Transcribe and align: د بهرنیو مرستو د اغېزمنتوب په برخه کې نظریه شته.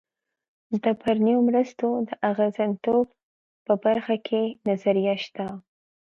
د 0.83 0.85
بهرنیو 0.99 1.45
مرستو 1.47 1.87
د 2.07 2.09
اغېزمنتوب 2.29 3.05
په 3.65 3.73
برخه 3.85 4.15
کې 4.27 4.43
نظریه 4.67 5.15
شته. 5.25 5.47